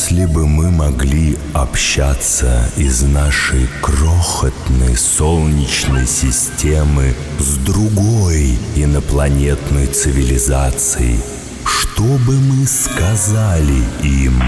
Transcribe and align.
Если 0.00 0.24
бы 0.24 0.46
мы 0.46 0.70
могли 0.70 1.36
общаться 1.52 2.66
из 2.78 3.02
нашей 3.02 3.68
крохотной 3.82 4.96
солнечной 4.96 6.06
системы 6.06 7.14
с 7.38 7.58
другой 7.58 8.58
инопланетной 8.76 9.88
цивилизацией, 9.88 11.20
что 11.66 12.02
бы 12.02 12.32
мы 12.32 12.66
сказали 12.66 13.84
им? 14.02 14.42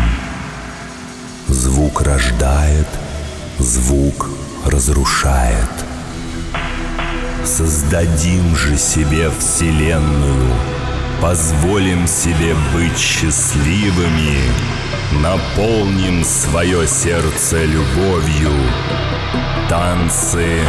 Звук 1.48 2.00
рождает, 2.00 2.88
звук 3.58 4.30
разрушает. 4.64 5.70
Создадим 7.44 8.56
же 8.56 8.78
себе 8.78 9.30
Вселенную, 9.38 10.50
позволим 11.20 12.06
себе 12.06 12.56
быть 12.72 12.98
счастливыми, 12.98 14.38
наполним 15.20 16.24
свое 16.24 16.86
сердце 16.86 17.64
любовью, 17.64 18.50
танцы 19.68 20.60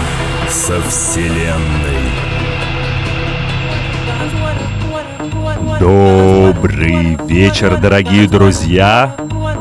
со 0.50 0.82
Вселенной. 0.82 2.10
Добрый 5.80 7.18
вечер, 7.28 7.78
дорогие 7.78 8.28
друзья! 8.28 9.16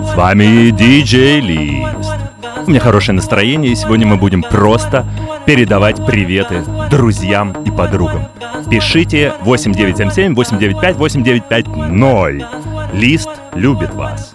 С 0.04 0.14
вами 0.14 0.70
DJ 0.70 1.40
List. 1.40 2.66
У 2.66 2.70
меня 2.70 2.80
хорошее 2.80 3.16
настроение, 3.16 3.72
и 3.72 3.76
сегодня 3.76 4.06
мы 4.06 4.16
будем 4.16 4.42
просто 4.42 5.06
передавать 5.46 6.04
приветы 6.06 6.62
друзьям 6.90 7.52
и 7.64 7.70
подругам. 7.70 8.28
Пишите 8.70 9.34
8977 9.40 10.34
895 10.34 10.96
8950. 10.96 12.94
Лист 12.94 13.28
любит 13.54 13.92
вас. 13.94 14.34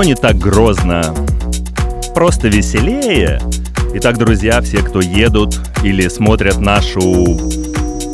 но 0.00 0.04
не 0.04 0.14
так 0.14 0.38
грозно, 0.38 1.14
просто 2.14 2.48
веселее. 2.48 3.38
Итак, 3.96 4.16
друзья, 4.16 4.62
все, 4.62 4.78
кто 4.78 5.02
едут 5.02 5.60
или 5.82 6.08
смотрят 6.08 6.56
нашу 6.56 7.38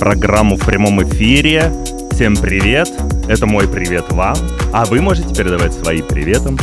программу 0.00 0.56
в 0.56 0.66
прямом 0.66 1.00
эфире, 1.04 1.72
всем 2.10 2.36
привет. 2.36 2.90
Это 3.28 3.46
мой 3.46 3.68
привет 3.68 4.10
вам. 4.10 4.36
А 4.72 4.84
вы 4.86 5.00
можете 5.00 5.32
передавать 5.32 5.74
свои 5.74 6.02
приветом 6.02 6.58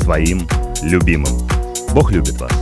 своим 0.00 0.46
любимым. 0.84 1.32
Бог 1.92 2.12
любит 2.12 2.38
вас. 2.38 2.52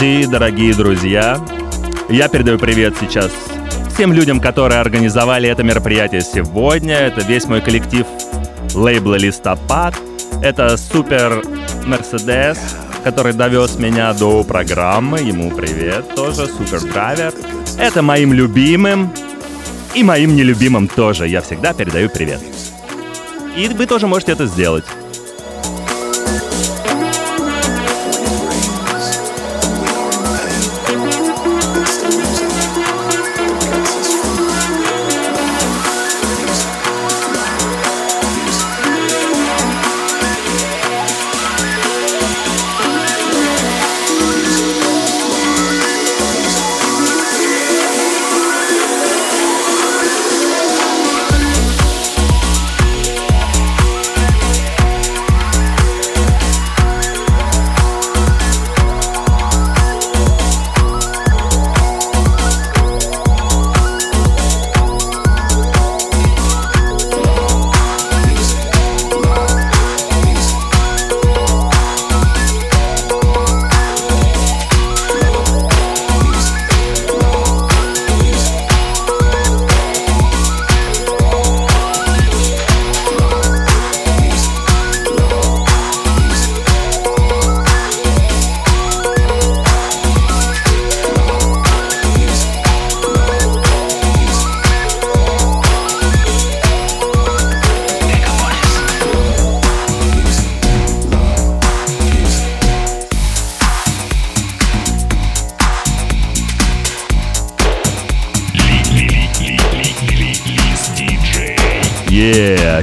Дорогие, 0.00 0.28
дорогие 0.28 0.74
друзья, 0.74 1.46
я 2.08 2.28
передаю 2.28 2.58
привет 2.58 2.94
сейчас 2.98 3.30
всем 3.92 4.14
людям, 4.14 4.40
которые 4.40 4.80
организовали 4.80 5.46
это 5.46 5.62
мероприятие 5.62 6.22
сегодня. 6.22 6.94
Это 6.96 7.20
весь 7.20 7.44
мой 7.44 7.60
коллектив 7.60 8.06
лейбла 8.74 9.16
«Листопад». 9.16 9.94
Это 10.42 10.78
супер 10.78 11.42
Мерседес, 11.84 12.58
который 13.04 13.34
довез 13.34 13.78
меня 13.78 14.14
до 14.14 14.42
программы. 14.42 15.18
Ему 15.18 15.50
привет 15.50 16.14
тоже, 16.14 16.46
супер 16.46 16.80
драйвер. 16.80 17.34
Это 17.78 18.00
моим 18.00 18.32
любимым 18.32 19.12
и 19.94 20.02
моим 20.02 20.34
нелюбимым 20.34 20.88
тоже. 20.88 21.28
Я 21.28 21.42
всегда 21.42 21.74
передаю 21.74 22.08
привет. 22.08 22.40
И 23.54 23.68
вы 23.68 23.84
тоже 23.84 24.06
можете 24.06 24.32
это 24.32 24.46
сделать. 24.46 24.86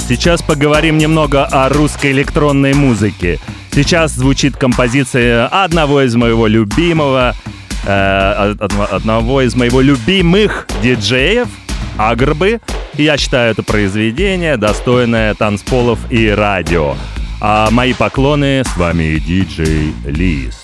Сейчас 0.07 0.41
поговорим 0.41 0.97
немного 0.97 1.43
о 1.43 1.67
русской 1.67 2.13
электронной 2.13 2.73
музыке. 2.73 3.39
Сейчас 3.73 4.13
звучит 4.13 4.55
композиция 4.55 5.47
одного 5.47 6.01
из 6.01 6.15
моего 6.15 6.47
любимого, 6.47 7.35
э, 7.85 8.55
одного 8.89 9.41
из 9.41 9.53
моего 9.55 9.81
любимых 9.81 10.65
диджеев, 10.81 11.49
Агрбы. 11.97 12.61
Я 12.93 13.17
считаю 13.17 13.51
это 13.51 13.63
произведение 13.63 14.55
достойное 14.55 15.33
танцполов 15.33 15.99
и 16.09 16.29
радио. 16.29 16.95
А 17.41 17.69
мои 17.69 17.93
поклоны, 17.93 18.63
с 18.63 18.77
вами 18.77 19.19
диджей 19.19 19.93
Лист. 20.05 20.56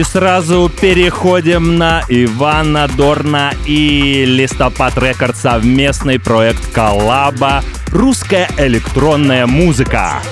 И 0.00 0.02
сразу 0.02 0.70
переходим 0.80 1.76
на 1.76 2.02
Ивана 2.08 2.88
Дорна 2.88 3.52
и 3.66 4.24
Листопад 4.24 4.96
Рекорд 4.96 5.36
совместный 5.36 6.18
проект 6.18 6.72
Коллаба 6.72 7.62
«Русская 7.88 8.48
электронная 8.56 9.46
музыка». 9.46 10.22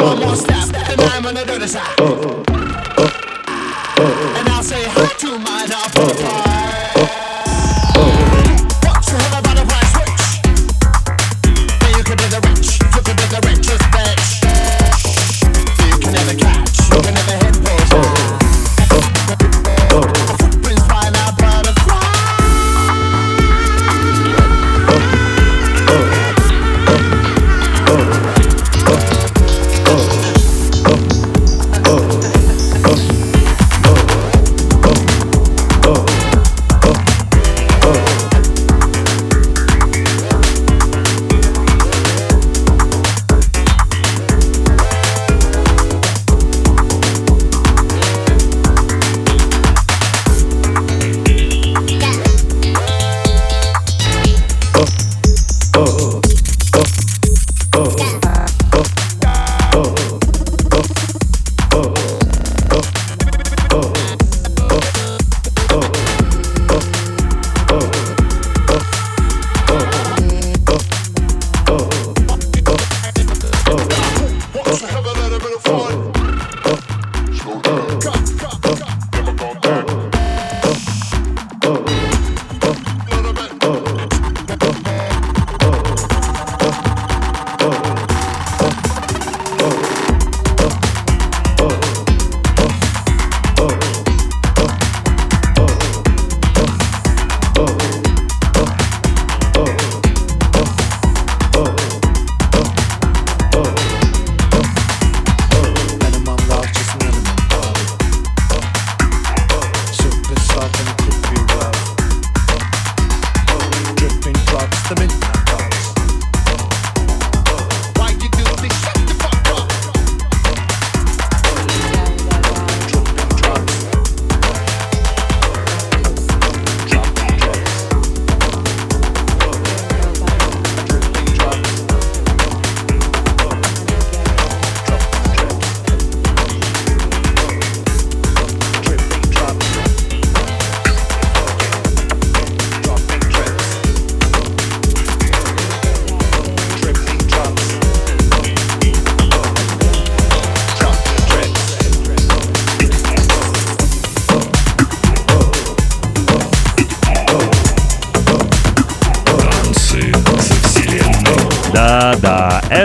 and 0.00 1.00
I'm 1.00 1.26
on 1.26 1.34
the 1.34 1.44
dirty 1.44 1.66
side. 1.66 1.98
And 4.38 4.48
I'll 4.48 4.62
say 4.62 4.84
hi 4.84 5.08
to 5.18 5.38
my 5.38 5.66
dog. 5.66 6.47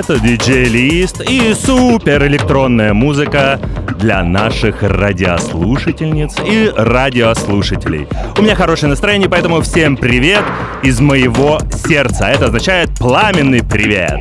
Это 0.04 0.20
диджей-лист 0.20 1.22
и 1.30 1.54
супер 1.54 2.26
электронная 2.26 2.94
музыка 2.94 3.60
для 4.00 4.24
наших 4.24 4.84
радиослушательниц 4.84 6.36
и 6.46 6.72
радиослушателей. 6.76 8.08
У 8.38 8.42
меня 8.42 8.56
хорошее 8.56 8.89
настроение, 8.89 9.30
поэтому 9.30 9.62
всем 9.62 9.96
привет 9.96 10.44
из 10.82 11.00
моего 11.00 11.60
сердца. 11.88 12.28
Это 12.28 12.46
означает 12.46 12.89
пламенный 12.98 13.63
привет, 13.63 14.20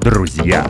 друзья. 0.00 0.66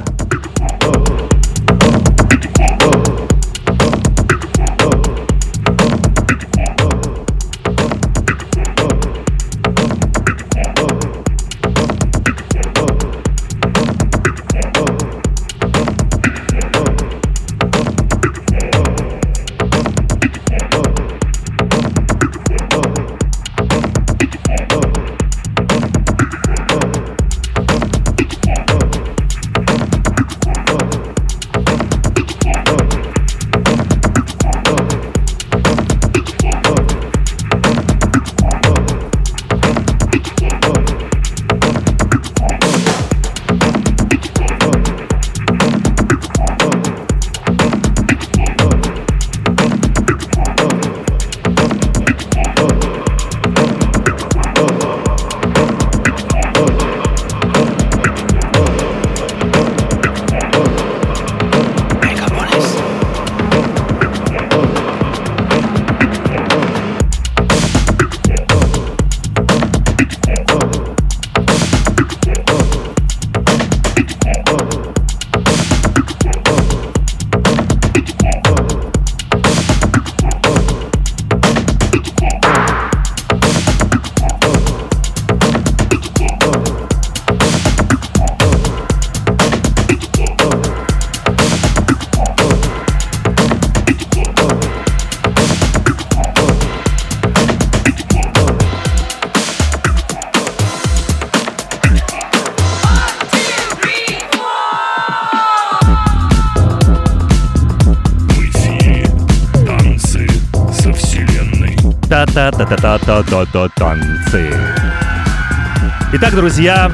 Итак, 116.32 116.40
друзья, 116.40 116.90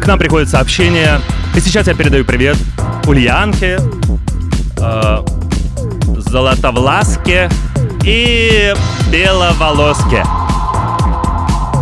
к 0.00 0.06
нам 0.06 0.20
приходит 0.20 0.48
сообщение. 0.48 1.20
И 1.56 1.58
сейчас 1.58 1.88
я 1.88 1.94
передаю 1.94 2.24
привет 2.24 2.56
Ульянке, 3.08 3.80
э, 4.78 5.24
Золотовласке 6.30 7.50
и 8.04 8.72
Беловолоске. 9.10 10.24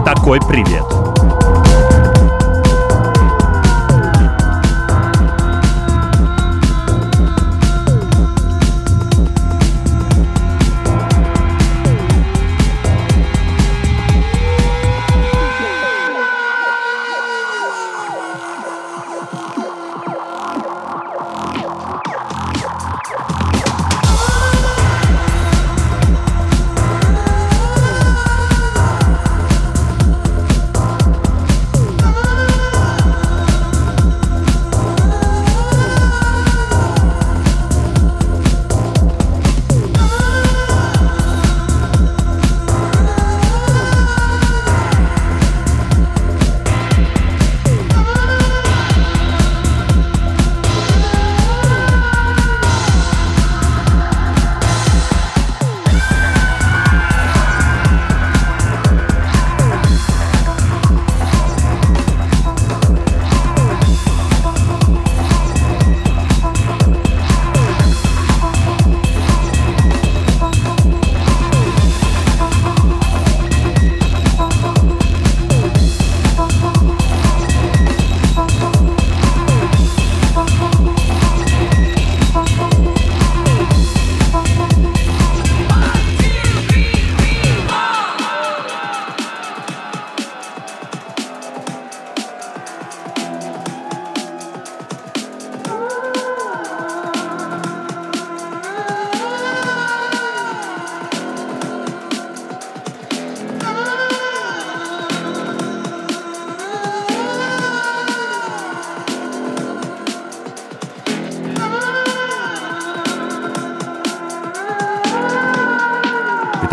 Такой 0.07 0.41
привет. 0.41 1.00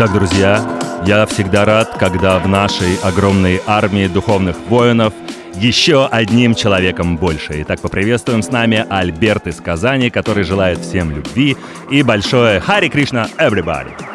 Итак, 0.00 0.12
друзья, 0.12 0.64
я 1.04 1.26
всегда 1.26 1.64
рад, 1.64 1.98
когда 1.98 2.38
в 2.38 2.46
нашей 2.46 2.94
огромной 3.02 3.60
армии 3.66 4.06
духовных 4.06 4.56
воинов 4.68 5.12
еще 5.56 6.06
одним 6.06 6.54
человеком 6.54 7.16
больше. 7.16 7.62
Итак, 7.62 7.80
поприветствуем 7.80 8.44
с 8.44 8.52
нами 8.52 8.86
Альберт 8.88 9.48
из 9.48 9.56
Казани, 9.56 10.10
который 10.10 10.44
желает 10.44 10.78
всем 10.78 11.10
любви 11.10 11.56
и 11.90 12.04
большое 12.04 12.60
Хари 12.60 12.88
Кришна 12.88 13.26
everybody! 13.38 14.07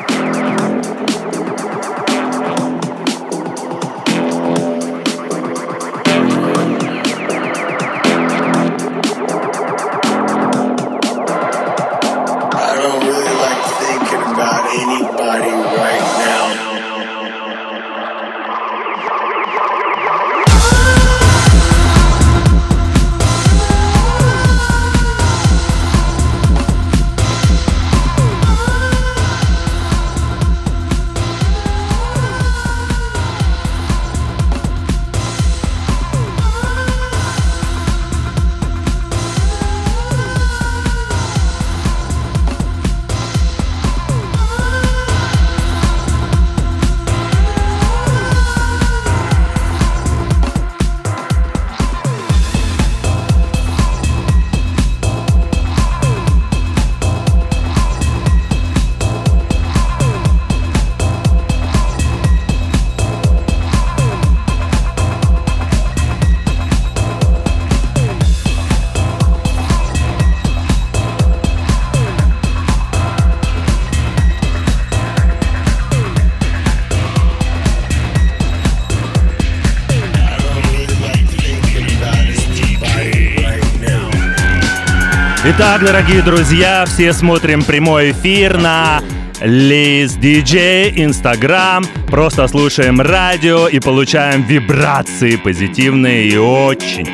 Итак, 85.56 85.86
дорогие 85.86 86.24
друзья, 86.24 86.84
все 86.88 87.14
смотрим 87.14 87.64
прямой 87.64 88.10
эфир 88.10 88.58
на 88.58 89.02
Лиз 89.40 90.14
Диджей, 90.14 90.92
Инстаграм. 91.04 91.86
Просто 92.08 92.48
слушаем 92.48 93.00
радио 93.00 93.68
и 93.68 93.80
получаем 93.80 94.42
вибрации 94.42 95.36
позитивные 95.36 96.28
и 96.28 96.38
очень, 96.38 97.08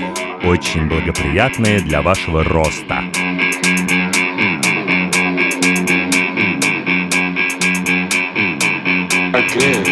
очень 0.45 0.87
благоприятные 0.87 1.81
для 1.81 2.01
вашего 2.01 2.45
роста. 2.45 3.03
Again. 9.33 9.88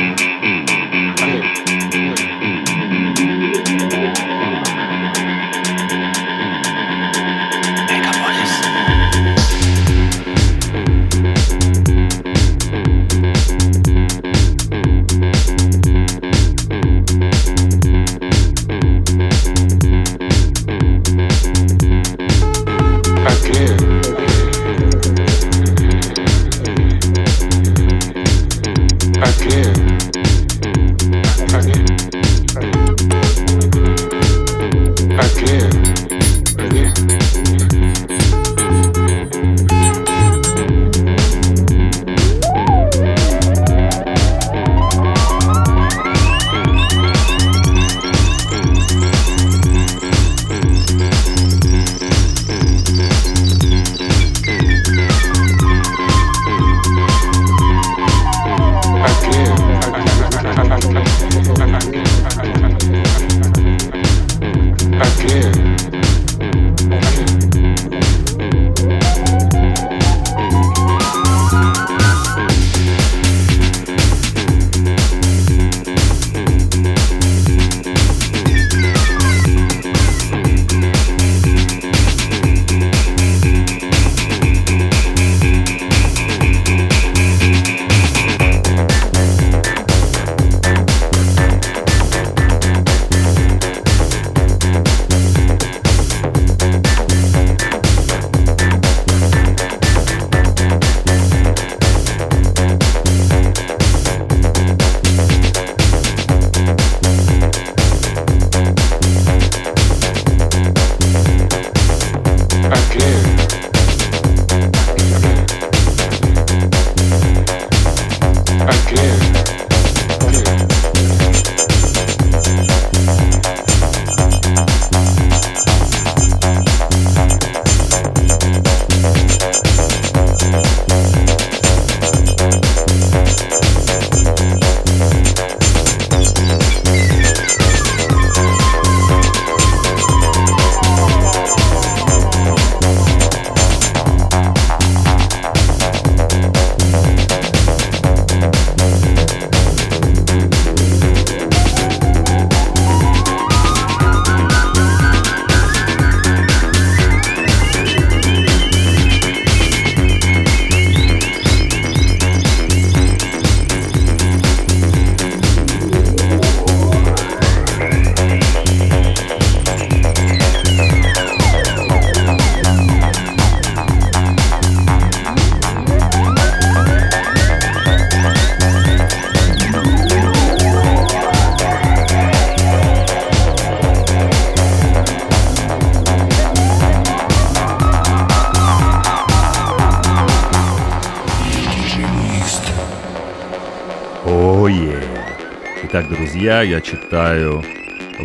Друзья, 196.47 196.61
я 196.61 196.79
читаю 196.79 197.61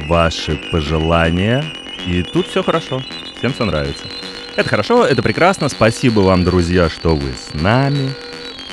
ваши 0.06 0.54
пожелания. 0.70 1.64
И 2.06 2.22
тут 2.22 2.46
все 2.46 2.62
хорошо. 2.62 3.02
Всем 3.37 3.52
все 3.52 3.64
нравится. 3.64 4.04
Это 4.54 4.68
хорошо, 4.68 5.04
это 5.04 5.24
прекрасно. 5.24 5.68
Спасибо 5.68 6.20
вам, 6.20 6.44
друзья, 6.44 6.88
что 6.88 7.16
вы 7.16 7.30
с 7.32 7.52
нами. 7.61 8.11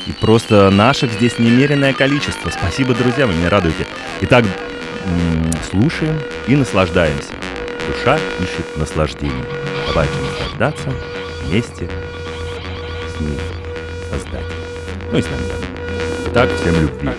И 0.05 0.11
просто 0.11 0.69
наших 0.69 1.13
здесь 1.13 1.39
немеренное 1.39 1.93
количество. 1.93 2.51
Спасибо, 2.51 2.93
друзья, 2.93 3.25
вы 3.25 3.33
меня 3.33 3.49
радуете. 3.49 3.87
Итак, 4.21 4.45
слушаем 5.71 6.19
и 6.45 6.55
наслаждаемся. 6.55 7.31
Душа 7.87 8.19
ищет 8.39 8.77
наслаждение. 8.77 9.45
Давайте 9.87 10.13
наслаждаться 10.29 10.93
вместе 11.45 11.89
с 13.17 13.19
ним, 13.19 13.39
Создателем. 14.11 14.45
Ну 15.11 15.17
и 15.17 15.21
с 15.23 15.25
нами. 15.25 15.43
Итак, 16.27 16.49
всем 16.61 16.79
любви. 16.79 17.09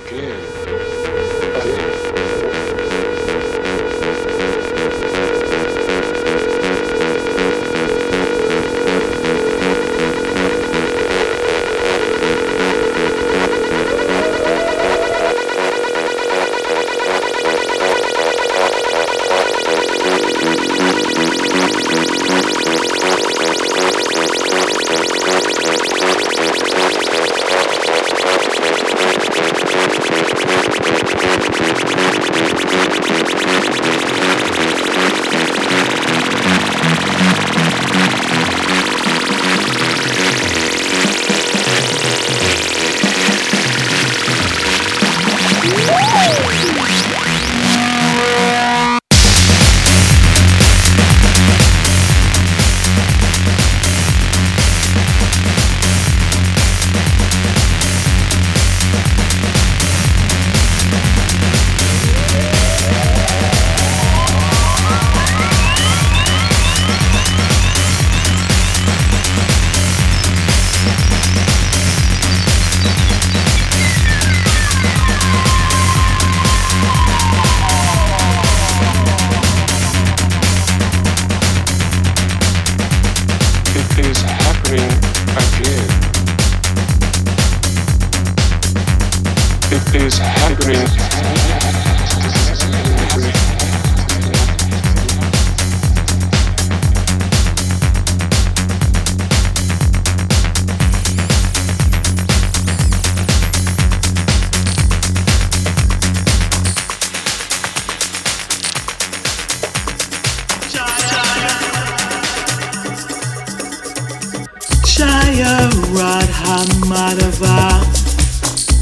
Hamarva 116.51 117.59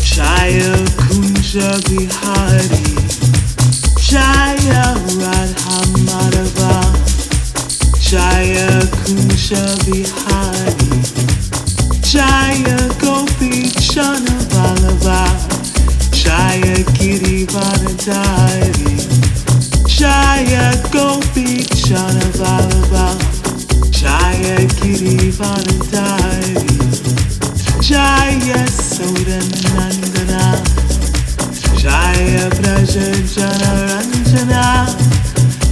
Shaya 0.00 0.72
Kunja 1.04 1.68
Bihari 1.84 2.88
Shaya 4.08 4.84
Radha 5.20 5.76
Madhava 6.06 6.76
Shaya 8.08 8.70
Kunja 9.04 9.64
Bihari 9.84 10.96
Shaya 12.10 12.78
Gopi 13.02 13.68
Chana 13.90 14.36
Balava 14.48 15.20
Shaya 16.20 16.76
Giri 16.96 17.44
Vanadari 17.52 18.96
Shaya 19.96 20.66
Gopi 20.90 21.50
Chana 21.84 22.28
Balava 22.40 23.06
Shaya 23.92 24.56
Giri 24.80 25.30
Vanadari 25.38 26.77
Jaya 27.88 28.60
Sauranandana 28.68 30.42
Jaya 31.80 32.50
Braja 32.50 33.06
Janaranjana 33.34 34.64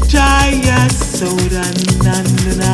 Jaya 0.09 0.79
Sauranandana 0.88 2.72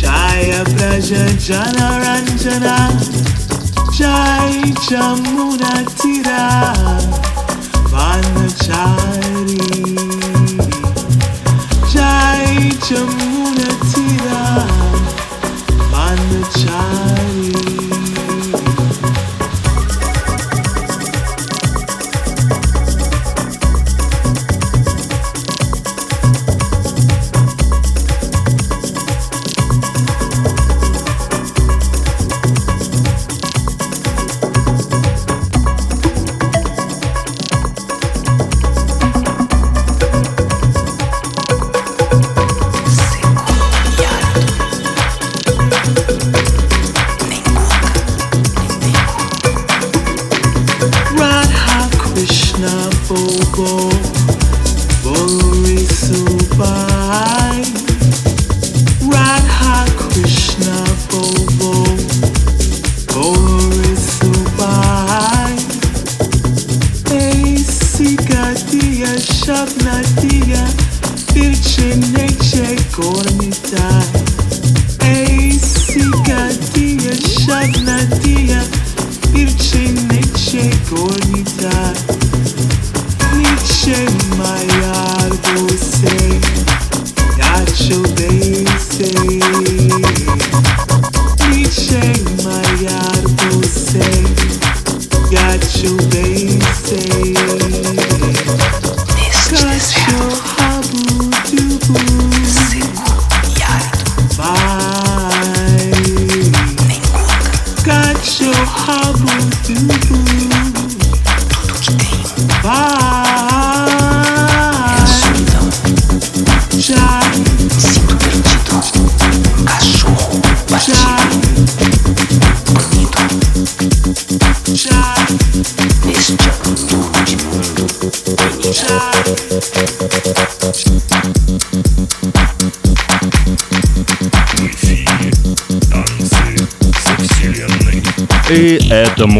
Jaya 0.00 0.64
Braja 0.72 1.22
Janaranjana 1.46 2.76
Jai 3.92 4.72
Jamuna 4.88 5.72
Tira 6.00 6.72
Vanachari 7.92 9.60
Jai 11.92 12.70
Jamuna 12.88 13.37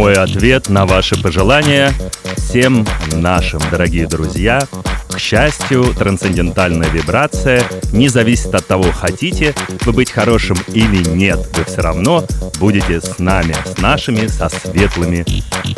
это 0.09 0.21
мой 0.21 0.25
ответ 0.25 0.69
на 0.69 0.87
ваши 0.87 1.21
пожелания 1.21 1.93
всем 2.37 2.87
нашим, 3.13 3.61
дорогие 3.71 4.07
друзья. 4.07 4.67
К 5.11 5.19
счастью, 5.19 5.95
трансцендентальная 5.95 6.89
вибрация 6.89 7.65
не 7.93 8.09
зависит 8.09 8.55
от 8.55 8.67
того, 8.67 8.93
хотите 8.93 9.55
вы 9.85 9.93
быть 9.93 10.11
хорошим 10.11 10.57
или 10.69 11.07
нет. 11.09 11.41
Вы 11.55 11.65
все 11.65 11.81
равно 11.81 12.25
будете 12.59 13.01
с 13.01 13.19
нами, 13.19 13.55
с 13.65 13.79
нашими, 13.79 14.27
со 14.29 14.49
светлыми. 14.49 15.25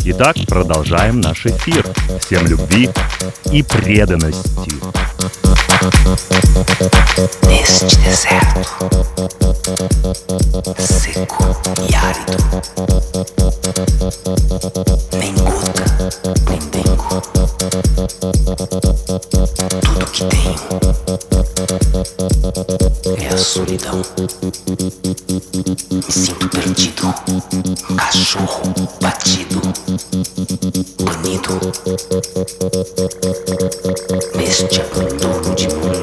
Итак, 0.05 0.37
продолжаем 0.49 1.21
наш 1.21 1.47
эфир. 1.47 1.87
Всем 2.21 2.47
любви 2.47 2.91
и 3.53 3.63
преданности. 3.63 4.71
Neste 7.47 7.97
deserto, 8.05 8.63
seco 10.79 11.57
e 11.89 11.95
árido, 11.95 13.60
Neste 34.35 34.81
abandono 34.81 35.55
de 35.55 35.69
mundo, 35.69 36.00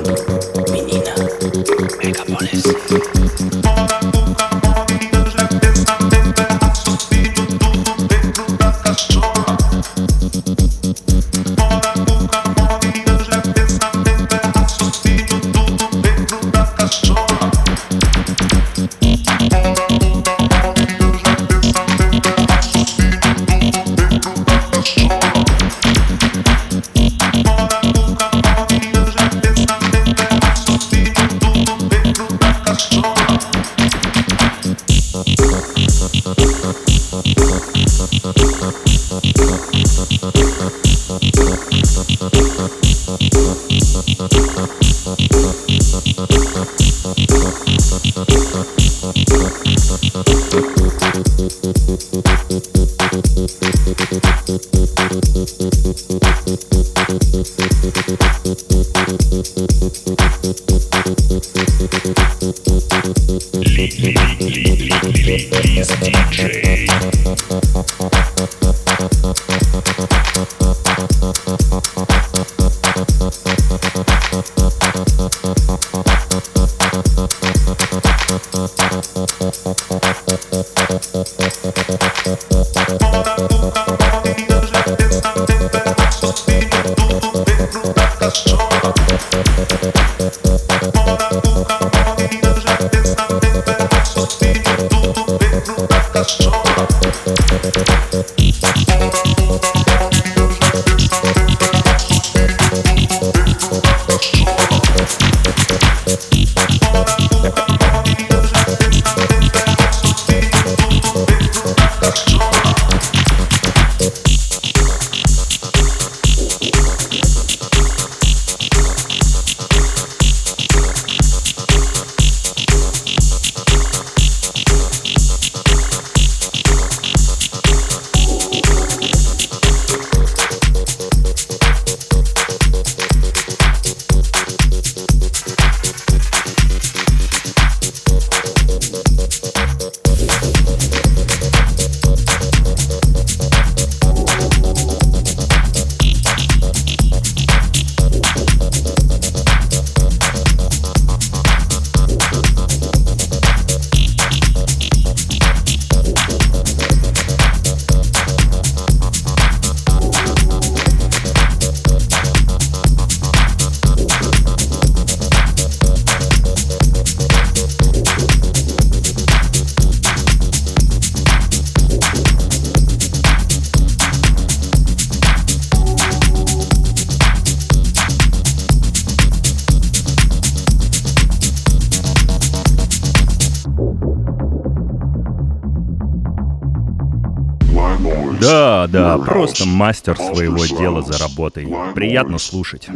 просто 189.37 189.67
мастер 189.67 190.17
своего 190.17 190.65
дела 190.65 191.01
за 191.01 191.17
работой. 191.17 191.67
Приятно 191.93 192.37
слушать. 192.37 192.89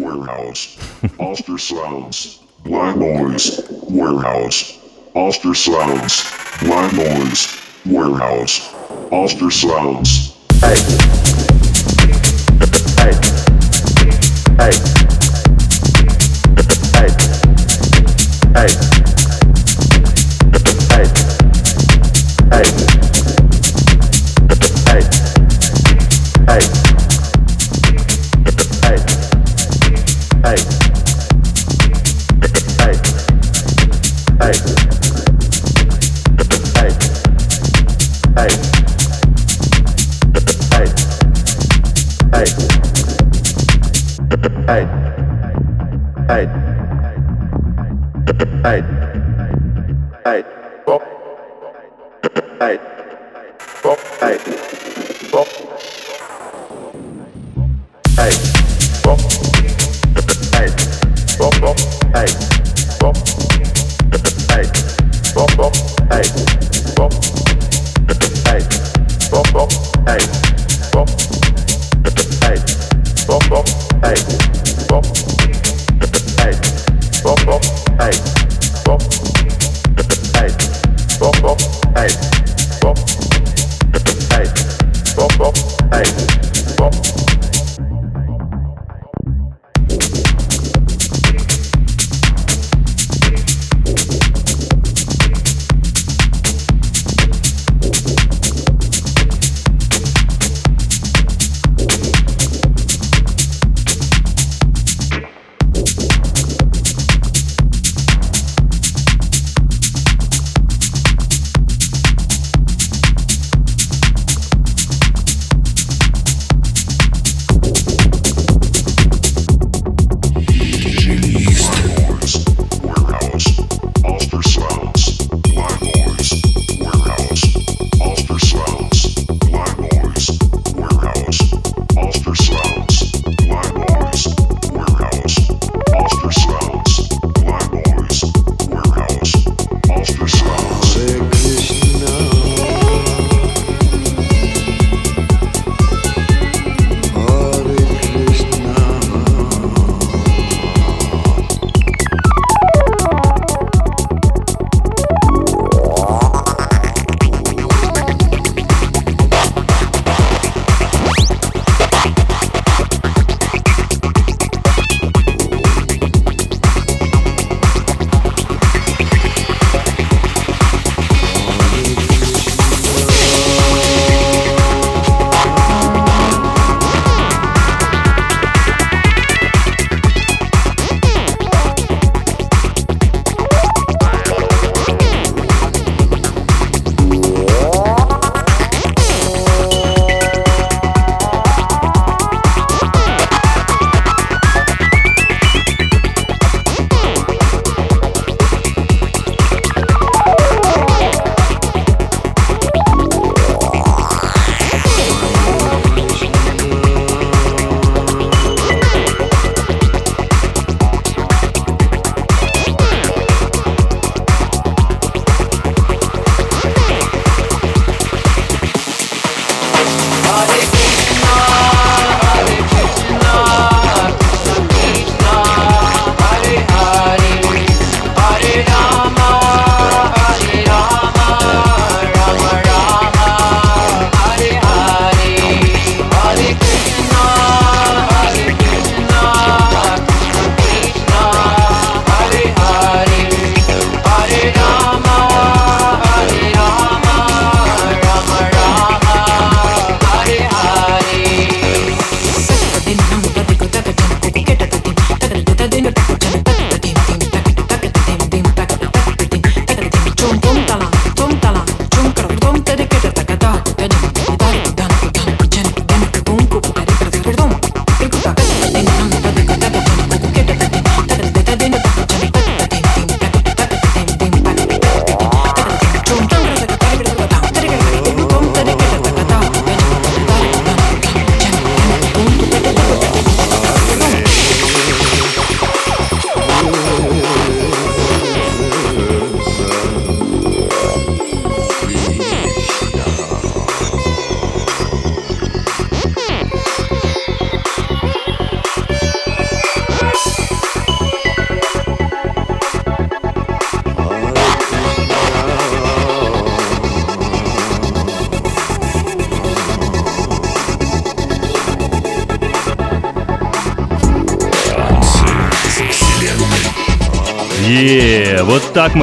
Black 2.64 2.96
Noise, 2.96 3.66
Warehouse, 3.90 4.76
Oster 5.16 5.56
Sounds, 5.56 6.28
Black 6.62 6.94
Noise, 6.94 7.58
Warehouse, 7.86 8.62
Oster 9.10 9.50
Sounds. 9.50 10.36
Hey. 10.62 10.76
Hey. 13.00 13.16
Hey. 14.60 14.74
Hey. 16.94 17.10
Hey. 18.54 19.11
Hey. 44.72 45.01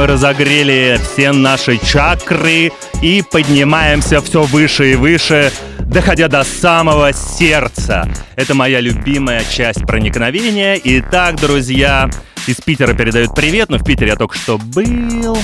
Разогрели 0.09 0.99
все 1.03 1.33
наши 1.33 1.77
чакры 1.77 2.73
и 3.03 3.23
поднимаемся 3.31 4.23
все 4.23 4.43
выше 4.43 4.93
и 4.93 4.95
выше, 4.97 5.53
доходя 5.81 6.29
до 6.29 6.45
самого 6.45 7.13
сердца. 7.13 8.09
Это 8.35 8.55
моя 8.55 8.81
любимая 8.81 9.45
часть 9.45 9.87
проникновения. 9.87 10.81
Итак, 10.83 11.37
друзья, 11.37 12.09
из 12.47 12.57
Питера 12.57 12.95
передают 12.95 13.35
привет, 13.35 13.69
но 13.69 13.77
в 13.77 13.85
Питере 13.85 14.13
я 14.13 14.17
только 14.17 14.37
что 14.39 14.57
был. 14.57 15.37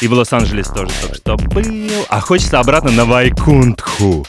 И 0.00 0.08
в 0.08 0.12
Лос-Анджелес 0.12 0.68
тоже 0.68 0.90
только 1.00 1.16
что 1.16 1.36
был. 1.36 2.06
А 2.10 2.20
хочется 2.20 2.60
обратно 2.60 2.90
на 2.90 3.06
Вайкунтху. 3.06 4.26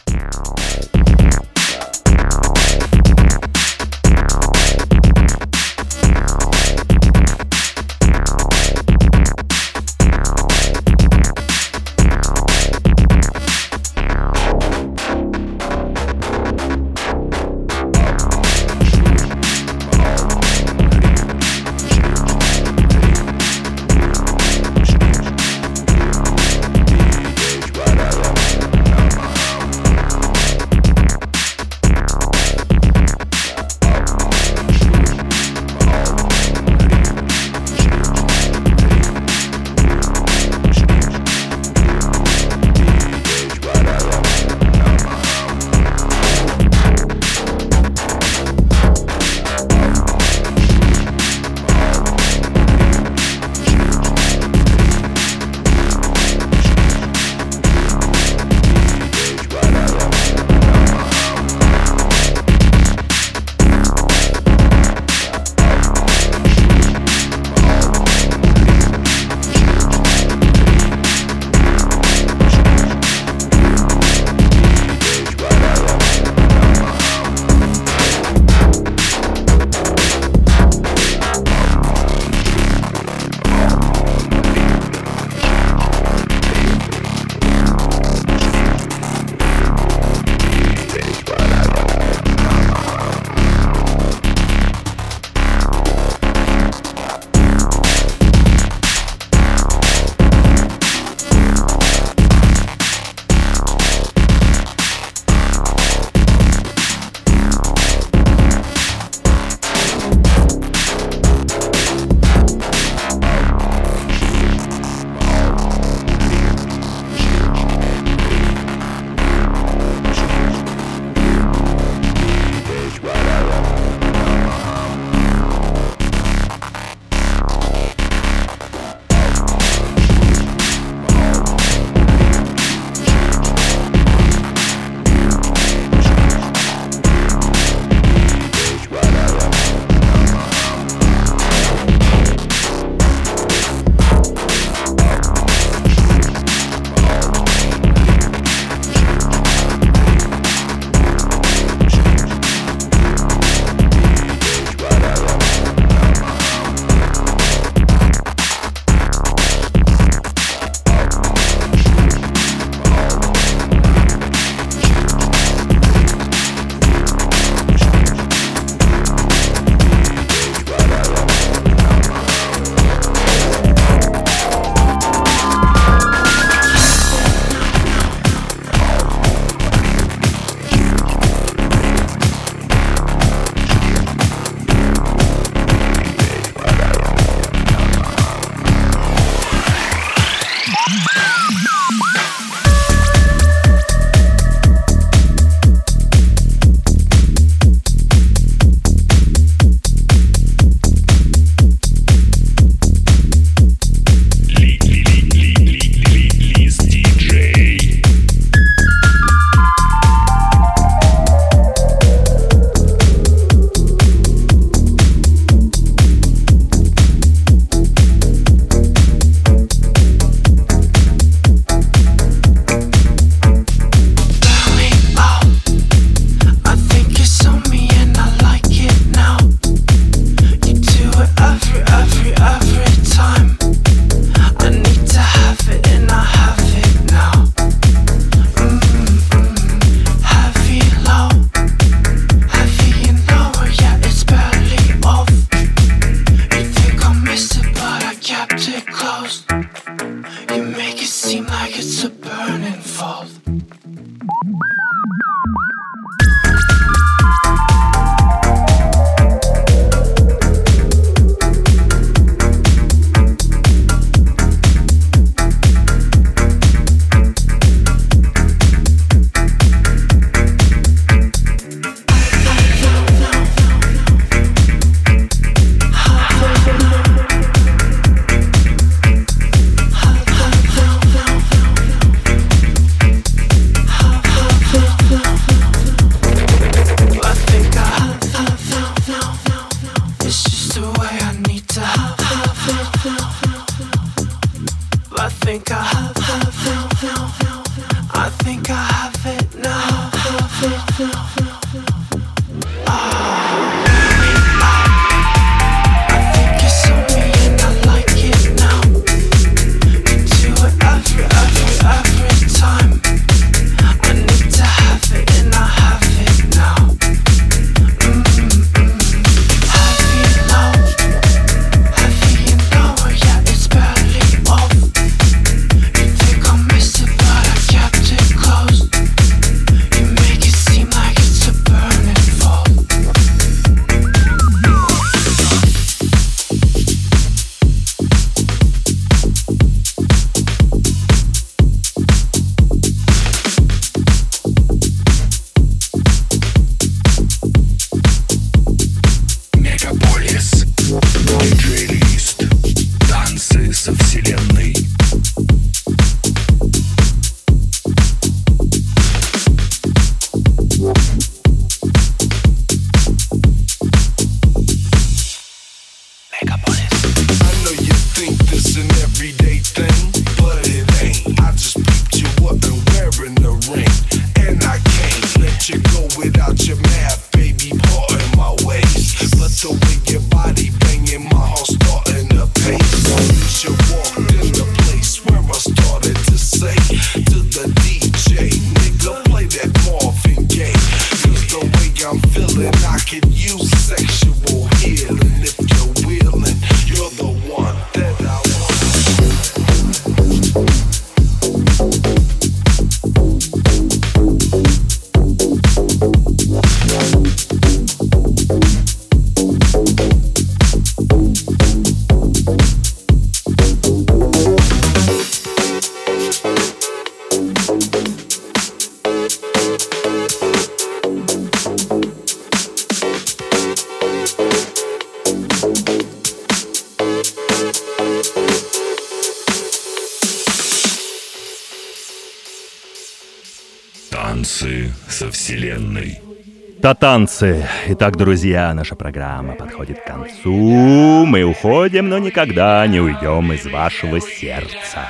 Танцы. 437.36 437.68
Итак, 437.88 438.18
друзья, 438.18 438.74
наша 438.74 438.96
программа 438.96 439.56
подходит 439.56 440.00
к 440.00 440.06
концу. 440.06 441.26
Мы 441.26 441.44
уходим, 441.44 442.10
но 442.10 442.18
никогда 442.18 442.86
не 442.88 443.00
уйдем 443.00 443.52
из 443.54 443.66
вашего 443.66 444.22
сердца. 444.22 445.10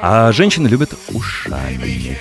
А 0.00 0.32
женщины 0.32 0.68
любят 0.68 0.94
ушами. 1.08 2.16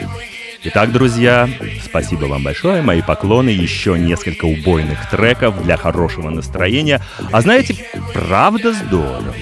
Итак, 0.64 0.92
друзья, 0.92 1.48
спасибо 1.84 2.26
вам 2.26 2.44
большое. 2.44 2.82
Мои 2.82 3.02
поклоны. 3.02 3.50
Еще 3.50 3.98
несколько 3.98 4.46
убойных 4.46 5.10
треков 5.10 5.64
для 5.64 5.78
хорошего 5.78 6.30
настроения. 6.30 7.02
А 7.32 7.42
знаете, 7.42 7.76
правда 8.14 8.74
здорово. 8.74 9.34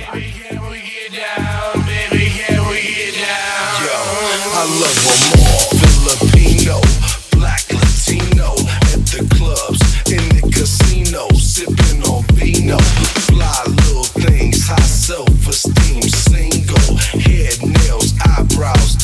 I 4.57 4.67
love 4.79 5.64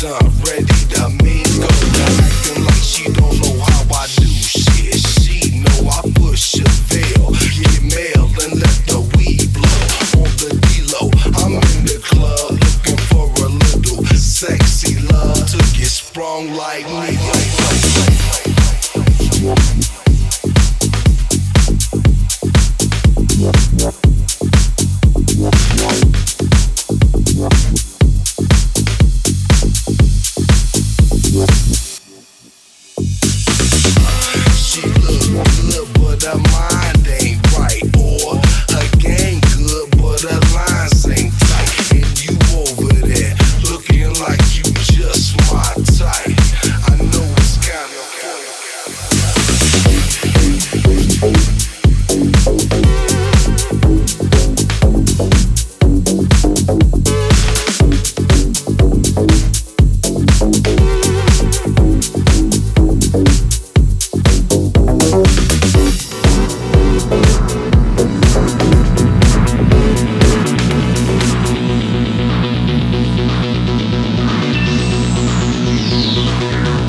ready. 0.04 0.66
Acting 1.62 2.66
like 2.66 2.82
she 2.82 3.04
don't 3.14 3.38
know 3.39 3.60
how 3.62 3.84
I 3.93 4.08
do. 4.18 4.26
She 4.26 5.62
know 5.62 5.89
I 5.89 6.02
push 6.16 6.56
veil, 6.89 7.30
get 7.30 7.84
mail 7.84 8.26
and 8.41 8.60
let 8.60 8.78
the 8.88 8.99
weed 9.16 9.54
blow. 9.54 10.24
On 10.24 10.30
the 10.41 10.58
D-Lo, 10.58 11.12
I'm 11.38 11.54
in 11.54 11.86
the 11.86 11.99
club 12.02 12.52
looking 12.52 12.97
for 13.10 13.30
a 13.45 13.49
little 13.49 14.04
sexy 14.18 14.99
love 15.06 15.38
Took 15.52 15.74
get 15.78 15.88
sprung 15.88 16.54
like 16.56 16.86
me. 16.86 17.61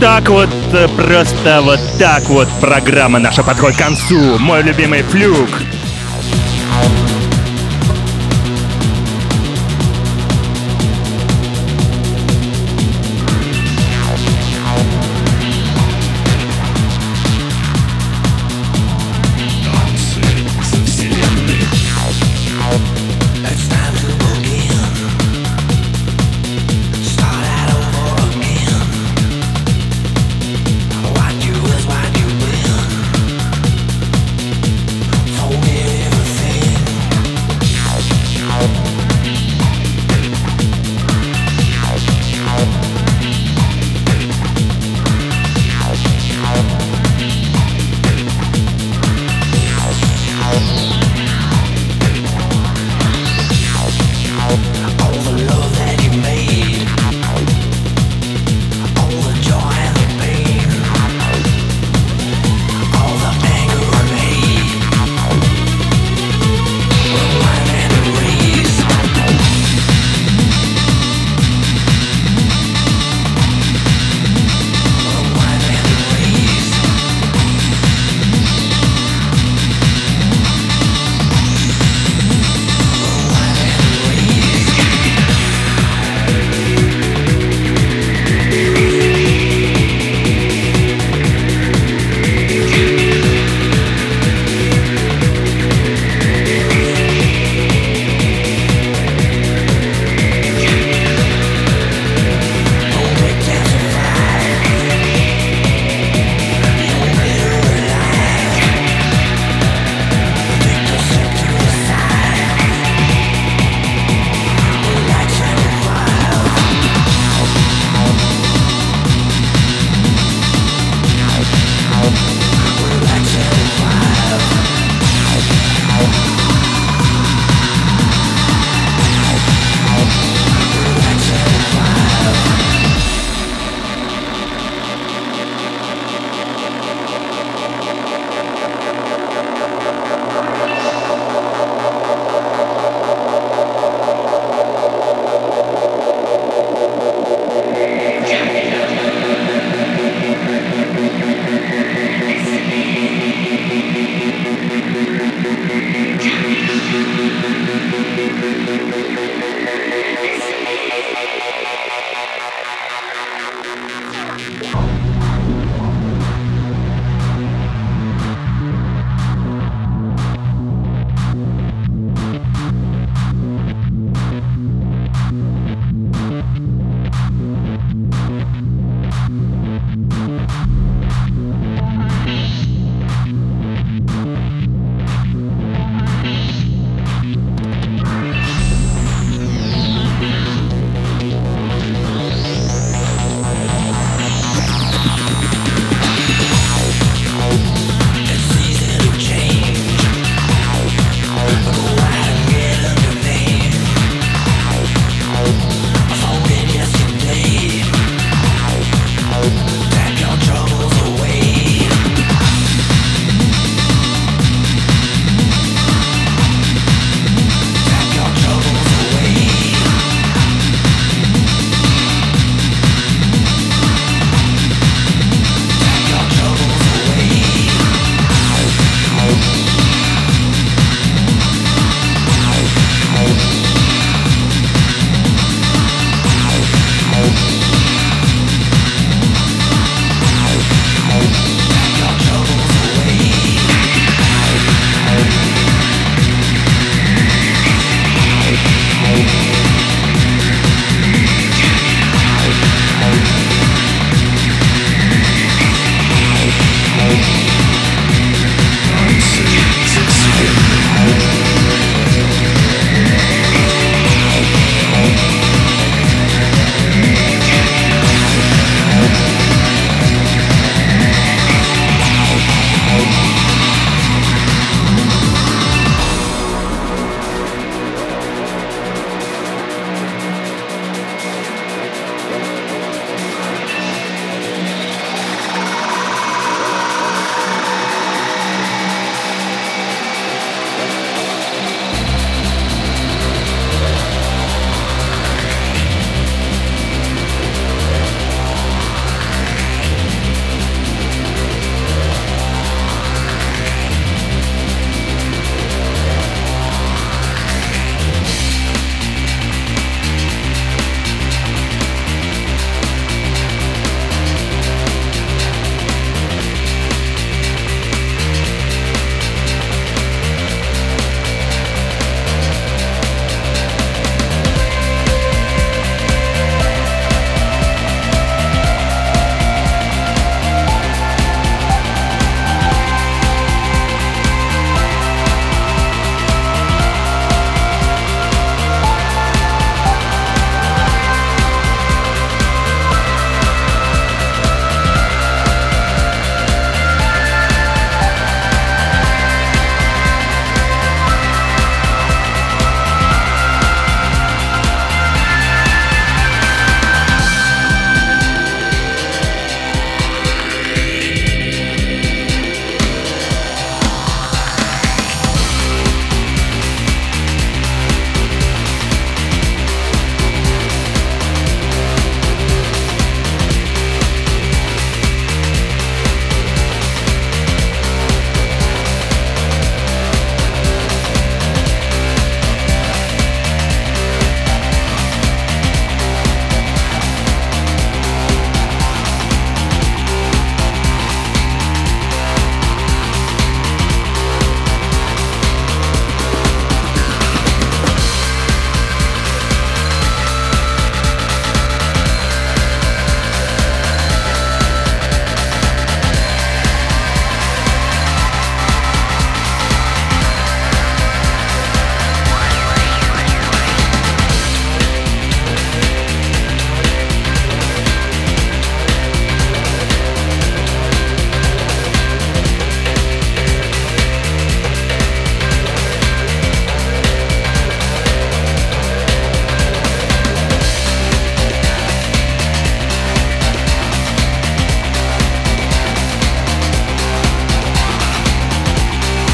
Так 0.03 0.29
вот, 0.31 0.49
э, 0.73 0.89
просто 0.89 1.61
вот 1.63 1.79
так 1.97 2.25
вот 2.25 2.49
программа 2.61 3.21
наша 3.21 3.45
подходит 3.45 3.77
к 3.77 3.85
концу. 3.85 4.37
Мой 4.41 4.61
любимый 4.65 5.05
флюк. 5.05 5.49